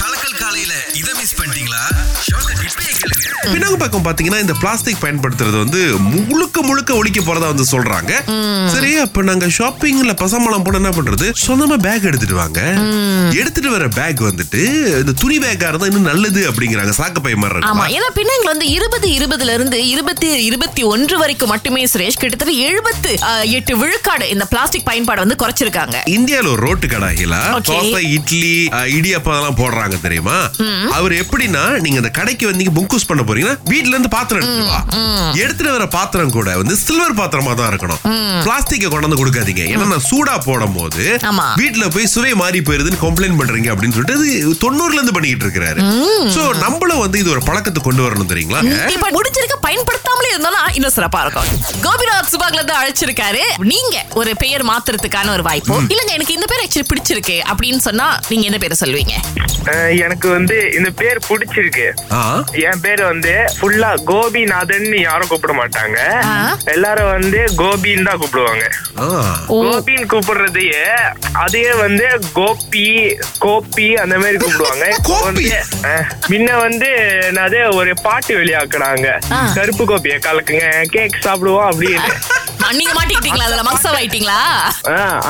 கலக்கல் 0.00 0.49
காலையில 0.50 0.76
இத 1.00 1.08
மிஸ் 1.18 1.34
பண்ணிட்டீங்களா? 1.38 1.82
ஷோக்க 2.28 2.48
இப்பயே 2.68 2.92
கேளுங்க. 3.00 3.26
பின்னாங்க 3.52 3.76
பக்கம் 3.82 4.04
பாத்தீங்கன்னா 4.06 4.40
இந்த 4.44 4.54
பிளாஸ்டிக் 4.62 5.02
பயன்படுத்துறது 5.02 5.56
வந்து 5.62 5.80
முழுக்க 6.30 6.62
முழுக்க 6.68 6.90
ஒழிக்க 7.00 7.20
போறதா 7.26 7.48
வந்து 7.52 7.66
சொல்றாங்க. 7.72 8.12
சரி 8.72 8.90
அப்ப 9.02 9.22
நாங்க 9.28 9.48
ஷாப்பிங்ல 9.58 10.12
பசம்பளம் 10.22 10.64
போன 10.66 10.78
என்ன 10.80 10.90
பண்றது? 10.96 11.26
சொந்தமா 11.44 11.76
பேக் 11.86 12.08
எடுத்துட்டு 12.10 12.36
வாங்க. 12.40 12.60
எடுத்துட்டு 13.42 13.70
வர 13.74 13.86
பேக் 13.98 14.22
வந்துட்டு 14.30 14.62
இந்த 15.02 15.14
துணி 15.22 15.36
பேக்கா 15.44 15.68
இருந்தா 15.70 15.88
இன்னும் 15.90 16.08
நல்லது 16.10 16.42
அப்படிங்கிறாங்க. 16.50 16.94
சாக்கு 17.00 17.22
பை 17.26 17.34
மாதிரி 17.44 17.70
ஆமா. 17.70 17.86
ஏன்னா 17.98 18.08
பின்னங்கள் 18.18 18.52
வந்து 18.52 18.68
இருபது 18.76 19.08
இருபதுல 19.18 19.54
இருந்து 19.58 19.80
இருபத்தி 19.92 20.30
இருபத்தி 20.48 20.84
ஒன்று 20.94 21.18
வரைக்கும் 21.22 21.52
மட்டுமே 21.54 21.84
சுரேஷ். 21.94 22.20
கிட்டத்தட்ட 22.24 22.56
எழுபத்து 22.66 23.12
எட்டு 23.58 23.76
விழுக்காடு 23.84 24.28
இந்த 24.34 24.46
பிளாஸ்டிக் 24.54 24.88
பயன்பாடு 24.90 25.24
வந்து 25.26 25.38
குறைச்சிருக்காங்க. 25.44 25.96
இந்தியால 26.18 26.52
ஒரு 26.56 26.62
ரோட்டு 26.66 26.88
கடாயில 26.96 27.38
இட்லி 28.18 28.54
இடியாப்பம் 28.98 29.38
எல்லாம் 29.40 29.60
போடுறாங்க 29.62 29.96
தெரியுமா? 30.08 30.36
அவர் 30.92 31.12
எப்படின்னா 31.20 31.62
நீங்க 31.80 31.96
அந்த 31.96 32.10
கடைக்கு 32.10 32.44
வந்து 32.46 32.68
புக்கூஸ் 32.78 33.06
பண்ண 33.06 33.22
போறீங்கன்னா 33.22 33.56
வீட்ல 33.64 33.92
இருந்து 33.92 34.08
பாத்திரம் 34.08 34.42
எடுத்துட்டு 34.42 34.70
வா. 34.70 34.80
எடுத்துட்டு 35.40 35.72
வர 35.72 35.86
பாத்திரம் 35.88 36.30
கூட 36.30 36.50
வந்து 36.56 36.76
சில்வர் 36.76 37.18
பாத்திரமா 37.20 37.54
தான் 37.54 37.70
இருக்கணும். 37.72 38.00
பிளாஸ்டிக்க 38.44 38.88
கொண்டு 38.88 39.06
வந்து 39.06 39.20
கொடுக்காதீங்க. 39.20 39.64
ஏன்னா 39.72 39.98
சூடா 40.10 40.34
போடும் 40.40 40.72
போது. 40.72 41.04
வீட்ல 41.60 41.88
போய் 41.88 42.06
சுவை 42.06 42.34
மாறி 42.34 42.60
போயிருதுன்னு 42.60 43.02
கம்ப்ளைண்ட் 43.02 43.38
பண்றீங்க 43.40 43.70
அப்படின்னு 43.72 43.96
சொல்லிட்டு 43.96 44.16
தொண்ணூறுல 44.62 44.98
இருந்து 44.98 45.12
பண்ணிக்கிட்டு 45.12 45.46
இருக்கிறாரு 45.46 45.80
சோ 46.34 46.42
நம்மளும் 46.62 46.98
வந்து 46.98 47.18
இது 47.18 47.30
ஒரு 47.30 47.42
பழக்கத்தை 47.44 47.82
கொண்டு 47.82 48.02
வரணும் 48.02 48.30
தெரியுங்களா? 48.32 48.60
இப்ப 48.94 49.08
முடிஞ்சிருக்க 49.10 49.56
பயன்படுத்தாமலே 49.66 50.30
இருந்தாலும் 50.30 50.66
இன்னும் 50.72 50.94
சிறப்பா 50.96 51.20
இருக்கும். 51.20 51.48
கோபிநாத் 51.82 52.32
சுபாக்ல 52.32 52.60
இருந்து 52.60 52.78
அழைச்சிருக்காரு. 52.80 53.42
நீங்க 53.70 53.96
ஒரு 54.14 54.32
பெயர் 54.36 54.64
மாத்துறதுக்கான 54.64 55.32
ஒரு 55.32 55.42
வாய்ப்பு? 55.42 55.76
இல்லங்க 55.92 56.12
எனக்கு 56.12 56.34
இந்த 56.34 56.46
பேர் 56.46 56.64
ஆக்சுவலி 56.64 56.88
பிடிச்சிருக்கு 56.90 57.36
அப்படின்னு 57.50 57.80
சொன்னா 57.80 58.08
நீங்க 58.28 58.44
என்ன 58.44 58.58
பேரை 58.58 58.76
சொல்வீங்க 58.80 59.14
அஹ் 59.70 59.92
எனக்கு 60.04 60.29
வந்து 60.30 60.72
இந்த 60.76 60.90
பேர் 60.90 61.18
பிடிச்சிருக்கு. 61.28 61.86
என் 62.62 62.80
பேர் 62.80 63.02
வந்து 63.02 63.32
ஃபுல்லா 63.56 63.90
கோபிநாதன் 64.10 64.98
யாரும் 65.00 65.28
கூப்பிட 65.28 65.52
மாட்டாங்க. 65.52 65.98
எல்லாரும் 66.74 67.10
வந்து 67.10 67.44
கோபின்னு 67.58 68.02
தான் 68.02 68.20
கூப்பிடுவாங்க. 68.20 68.64
கோபின்னு 69.48 70.10
கூப்பிடுறதையே 70.12 70.84
அதையே 71.32 71.72
வந்து 71.74 72.06
கோபி 72.32 72.86
கோபி 73.38 73.94
அந்த 73.94 74.18
மாதிரி 74.18 74.36
கூப்பிடுவாங்க. 74.36 74.86
முன்ன 76.30 76.58
வந்து 76.60 76.90
என்னது 77.30 77.74
ஒரு 77.74 77.94
பாட்டு 78.02 78.34
வெளியாக்குனாங்க. 78.36 79.08
கருப்பு 79.54 79.84
கோப்பிய 79.84 80.18
கலக்குங்க 80.18 80.68
கேக் 80.88 81.24
சாப்பிடுவோம் 81.24 81.68
அப்படின்னு. 81.70 82.12
நீங்க 82.78 82.92
மாட்டிக்கிட்டீங்களா? 82.98 83.46
அதுல 83.48 83.62
மக்சவ் 83.70 83.96
ஆயிட்டீங்களா? 84.00 84.38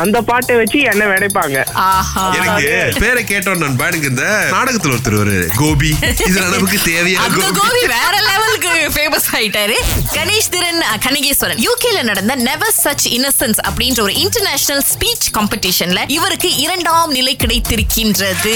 அந்த 0.03 0.19
பாட்டை 0.23 0.57
வச்சு 0.57 0.79
என்ன 0.93 1.05
விடைப்பாங்க. 1.05 1.59
ஆஹா. 1.87 2.25
எனக்கு 2.39 2.71
பேரை 3.01 3.23
கேட்டோம் 3.25 3.63
நண்பா 3.65 3.87
எனக்கு 3.87 4.11
இந்த 4.13 4.25
நாடகத்துல 4.55 4.95
ஒருத்தர் 4.97 5.19
ஒரு 5.19 5.37
கோபி. 5.57 5.91
இது 6.29 6.37
நமக்கு 6.41 6.79
தேவையா 6.91 7.21
அந்த 7.27 7.47
கோபி 7.61 7.83
வேற 7.97 8.15
லெவலுக்கு 8.29 8.73
ஃபேமஸ் 8.95 9.29
ஆயிட்டாரு. 9.39 9.77
கணேஷ் 10.17 10.51
திரன் 10.55 10.81
கனகேஸ்வரன். 11.07 11.61
யூகேல 11.67 12.03
நடந்த 12.03 12.35
நெவர் 12.49 12.77
சச் 12.85 13.07
இன்னசென்ஸ் 13.17 13.61
அப்படின்ற 13.69 14.01
ஒரு 14.01 14.15
இன்டர்நேஷனல் 14.25 14.85
ஸ்பீச் 14.93 15.29
காம்படிஷன்ல 15.37 16.01
இவருக்கு 16.17 16.51
இரண்டாம் 16.65 17.11
நிலை 17.11 17.37
கிடைத்திருக்கின்றது. 17.43 18.55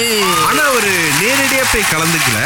ஆனா 0.49 0.63
அவரு 0.71 0.93
நேரடியா 1.23 1.65
போய் 1.73 1.91
கலந்துக்கல. 1.95 2.39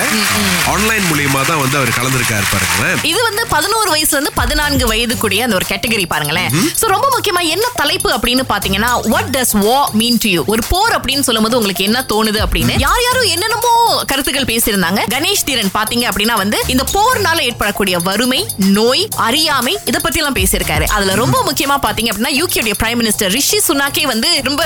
ஆன்லைன் 0.75 1.07
மூலியமா 1.11 1.41
தான் 1.47 1.61
வந்து 1.65 1.77
அவர் 1.77 1.97
கலந்துருக்காரு 1.99 2.47
பாருங்களேன். 2.53 2.99
இது 3.13 3.23
வந்து 3.23 3.47
பதினோரு 3.47 3.89
வயசுல 3.95 4.17
இருந்து 4.19 4.33
பதினான்கு 4.35 4.85
வயதுக்குரிய 4.93 5.47
அந்த 5.47 5.55
ஒரு 5.55 5.67
கேட்டகரி 5.69 6.07
பாருங்களேன். 6.29 6.75
சோ 6.81 6.87
ரொம்ப 6.87 7.07
முக்கியமா 7.15 7.43
என்ன 7.49 7.67
தலைப்பு 7.75 8.09
அப்படின்னு 8.17 8.45
பாத்தீங்கன்னா 8.49 8.91
வாட் 9.09 9.31
டஸ் 9.37 9.55
வா 9.65 9.79
மீன் 9.93 10.19
டு 10.23 10.29
யூ 10.29 10.41
ஒரு 10.47 10.63
போர் 10.69 10.95
அப்படின்னு 10.99 11.27
சொல்லும்போது 11.29 11.57
உங்களுக்கு 11.57 11.85
என்ன 11.85 12.05
தோணுது 12.13 12.41
அப்படின்னு? 12.47 12.75
யார் 12.87 13.03
யாரும் 13.07 13.31
என்னென்னமோ 13.35 13.73
கருத்துக்கள் 14.11 14.49
பேசியிருந்தாங்க. 14.51 15.01
கணேஷ் 15.15 15.45
தீரன் 15.49 15.73
பாத்தீங்க 15.79 16.05
அப்படின்னா 16.11 16.37
வந்து 16.43 16.59
இந்த 16.75 16.85
போர்னால 16.95 17.39
ஏற்படக்கூடிய 17.49 17.99
வறுமை 18.09 18.41
நோய் 18.79 19.05
அறியாமை 19.27 19.75
இத 19.91 19.99
பத்தி 19.99 20.19
எல்லாம் 20.23 20.39
பேசியிருக்காரு. 20.41 20.87
அதுல 20.97 21.15
ரொம்ப 21.23 21.39
முக்கியமா 21.49 21.77
பாத்தீங்க 21.87 22.11
அப்படின்னா 22.13 22.33
யூகேடைய 22.41 22.75
பிரைம் 22.83 23.01
மினிஸ்டர் 23.03 23.33
ரிஷி 23.37 23.61
சுனாக்கே 23.69 24.05
வந்து 24.13 24.31
ரொம்ப 24.49 24.65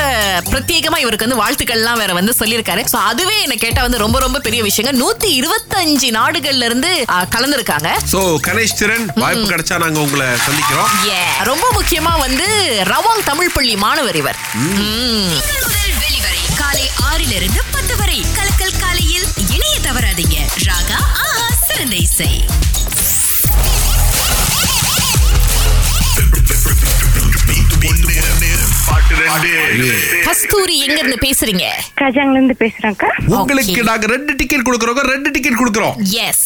பிரத்யேகமா 0.51 0.99
இவருக்கு 1.05 1.27
வந்து 1.27 1.41
வாழ்த்துக்கள் 1.43 1.81
எல்லாம் 1.83 2.01
வேற 2.03 2.13
வந்து 2.21 2.35
சொல்லியிருக்காரு. 2.41 2.85
சோ 2.93 2.99
அதுவே 3.11 3.37
என்ன 3.47 3.57
கேட்டா 3.65 3.83
வந்து 3.87 4.03
ரொம்ப 4.05 4.19
ரொம்ப 4.27 4.41
பெரிய 4.47 4.63
விஷயங்க. 4.69 4.93
நூத்தி 5.03 5.31
இருபத்தஞ்சு 5.41 6.11
நாடுகள்ல 6.19 6.69
இருந்து 6.71 6.91
கலந்திருக்காங்க. 7.37 7.91
சோ 8.13 8.23
கணேஷ் 8.49 8.79
திறன் 8.81 9.07
வாய்ப்பு 9.23 9.47
கிடைச்சா 9.53 9.79
நாங்க 9.85 10.01
உங்களை 10.07 10.29
சந்திக்கிறோம். 10.47 10.91
ரொம்ப 11.51 11.67
முக்கியமா 11.79 12.15
வந்து 12.27 12.49
ரவாங் 12.93 13.25
தமிழ் 13.31 13.55
பள்ளி 13.57 13.77
மாணவர் 13.85 14.21
இவர். 14.23 14.39
ஆறிலிருந்து 17.23 17.61
பத்து 17.71 17.97
வரை. 17.97 18.25
கலக்கல் 18.35 18.79
காலையில் 18.79 19.27
இணைய 19.49 19.79
தவறாதீங்க. 19.81 20.37
ராகா 20.65 20.95
ஆஹா 20.95 21.49
சிறந்த 21.67 21.97
இசை. 21.97 22.45
கஸ்தூரி 30.27 30.75
எங்க 30.85 30.99
இருந்து 31.01 31.19
பேசுறீங்க? 31.25 31.65
கஜாங்ல 32.01 32.37
இருந்து 32.39 32.57
பேசுறேன்க்கா. 32.63 33.09
உங்களுக்கு. 33.39 33.83
நாங்க 33.91 34.07
ரெண்டு 34.07 34.33
டிக்கெட் 34.41 34.67
கொடுக்கறோம் 34.69 35.11
ரெண்டு 35.15 35.31
டிக்கெட் 35.31 35.61
கொடுக்கறோம். 35.61 35.95
Yes 36.27 36.45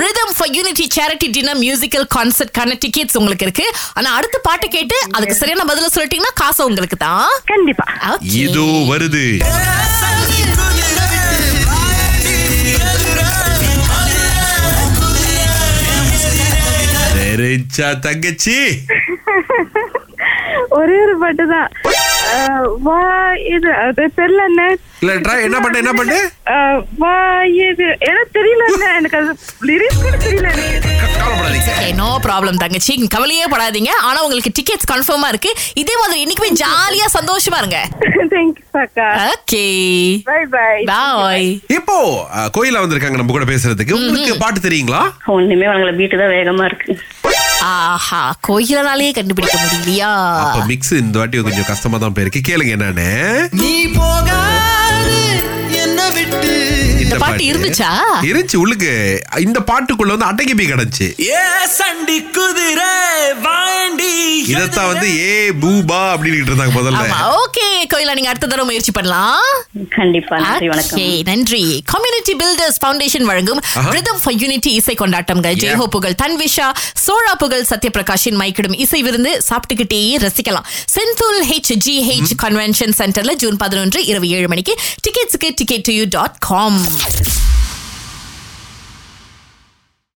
rhythm 0.00 0.32
for 0.36 0.52
unity 0.56 0.86
charity 0.96 1.28
dinner 1.36 1.60
musical 1.64 2.06
கான்சர்ட்கான 2.16 2.76
tickets 2.84 3.18
உங்களுக்கு 3.20 3.46
இருக்கு. 3.48 3.66
ஆனா 3.94 4.10
அடுத்த 4.18 4.38
பாட்டு 4.48 4.68
கேட்டு 4.68 4.98
அதுக்கு 5.10 5.34
சரியான 5.34 5.66
பதில 5.72 5.90
சொல்லிட்டீங்கன்னா 5.96 6.34
காசு 6.34 6.66
உங்களுக்கு 6.66 6.98
தான். 7.06 7.28
கண்டிப்பா. 7.52 7.86
இதோ 8.42 8.66
வருது. 8.92 9.26
தெரிஞ்சா 17.16 17.92
தங்கச்சி. 18.06 18.56
ஒரே 20.78 20.96
ஒரு 21.06 21.14
பாட்டு 21.22 21.46
தான். 21.54 21.68
வா 22.86 22.98
இது 23.54 23.70
அது 23.84 24.04
தெரியல 24.18 24.42
என்ன 24.50 24.62
என்ன 25.46 25.58
பண்ண 25.62 25.76
என்ன 25.82 25.92
பண்ணு 25.98 26.18
வா 27.02 27.14
இது. 27.68 27.86
எனக்கு 28.10 28.32
தெரியல 28.38 28.62
என்ன 28.72 28.86
எனக்கு 29.00 29.18
அது 29.20 29.32
லிரிக்ஸ் 29.70 30.02
கூட 30.04 30.16
தெரியல 30.26 30.48
நோ 32.00 32.08
ப்ராப்ளம் 32.26 32.60
தங்கச்சி. 32.62 32.92
கவலையே 33.14 33.46
படாதீங்க. 33.52 33.90
ஆனா 34.08 34.18
உங்களுக்கு 34.24 34.52
டிக்கெட்ஸ் 34.58 34.88
கன்ஃபார்மா 34.92 35.28
இருக்கு. 35.32 35.50
இதே 35.82 35.94
மாதிரி 36.00 36.22
இன்னைக்குமே 36.24 36.50
ஜாலியா 36.62 37.06
சந்தோஷமா 37.16 37.58
இருங்க. 37.62 37.78
ஓகே 39.32 39.62
பை 40.28 40.40
பை 40.54 40.72
பாய் 40.92 41.50
இப்போ 41.78 41.96
கோயிலா 42.56 42.82
வந்திருக்காங்க 42.84 43.20
நம்ம 43.20 43.34
கூட 43.36 43.46
பேசுறதுக்கு. 43.52 43.98
உங்களுக்கு 44.00 44.42
பாட்டு 44.44 44.66
தெரியுங்களா? 44.68 45.02
ஒண்ணுமே 45.36 45.68
வாங்கல 45.72 45.92
வீட்டு 46.00 46.20
தான் 46.22 46.34
வேகமா 46.36 46.66
இருக்கு. 46.70 46.94
ஆஹா 47.64 48.34
கோயிலனாலேயே 48.48 49.12
கண்டுபிடிக்க 49.12 49.58
முடியலையா? 49.62 50.38
அப்ப 50.38 50.64
மிக்ஸ் 50.64 50.92
இந்த 50.92 51.18
வாட்டி 51.18 51.38
கொஞ்சம் 51.38 51.64
கஷ்டமா 51.64 51.98
தான் 51.98 52.12
போயிருக்கு. 52.12 52.42
கேளுங்க 52.48 52.72
என்னன்னு. 52.76 53.48
நீ 53.50 53.86
போகாது. 53.86 55.51
விட்டு 56.22 56.52
இந்த 57.04 57.16
பாட்டு 57.22 57.44
இருந்துச்சா? 57.50 57.90
இருந்துச்சு 58.28 58.56
உள்ளுக்கு. 58.62 58.90
இந்த 59.46 59.58
பாட்டுக்குள்ள 59.70 60.14
வந்து 60.14 60.28
அட்டைக்கு 60.30 60.54
போய் 60.58 60.70
கிடந்துச்சு. 60.72 61.06
ஏ 61.28 61.40
சண்டி 61.78 62.18
குதிரை 62.36 62.90
வாண்டி 63.46 64.10
இதத்தான் 64.52 64.90
வந்து 64.92 65.08
ஏ 65.24 65.34
பூபா 65.62 66.00
அப்படின்னு 66.12 66.38
இருந்தாங்க 66.40 66.72
முதல்ல. 66.78 67.02
ஓகே 67.42 67.66
கோயிலா 67.92 68.14
நீங்க 68.18 68.30
அடுத்த 68.32 68.46
தடவை 68.46 68.66
முயற்சி 68.70 68.92
பண்ணலாம். 68.98 69.48
கண்டிப்பா 69.96 70.36
நன்றி 70.44 70.68
வணக்கம். 70.72 70.98
Okay, 70.98 71.12
நன்றி. 71.30 71.62
கம்யூனிட்டி 71.92 72.34
பில்டர்ஸ் 72.42 72.78
ஃபவுண்டேஷன் 72.82 73.26
வழங்கும் 73.30 73.60
ரிதம் 73.96 74.20
ஃபார் 74.22 74.38
யூனிட்டி 74.42 74.72
இசை 74.80 74.94
கொண்டாட்டங்கள் 75.02 75.58
ஜெயஹோ 75.62 75.86
புகழ் 75.96 76.16
தன்விஷா 76.22 76.68
சோழா 77.04 77.34
புகழ் 77.42 77.66
சத்யபிரகாஷின் 77.70 78.38
மைக்கிடும் 78.42 78.78
இசை 78.84 79.02
விருந்து 79.02 79.32
சாப்பிட்டுக்கிட்டே 79.48 80.00
ரசிக்கலாம். 80.26 80.66
Sentul 80.94 81.42
H 81.50 81.72
G 81.86 81.96
H 82.10 82.34
convention 82.44 82.96
சென்டர்ல 83.00 83.34
ஜூன் 83.34 83.56
பதினொன்று 83.56 84.00
இரவு 84.06 84.28
ஏழு 84.38 84.48
மணிக்கு 84.48 84.74
டிக்கெட்ஸுக்கு 85.06 85.50
ticket 85.60 85.86
two 85.88 85.92
U 85.92 86.04
dot 86.12 86.38
com. 86.40 87.51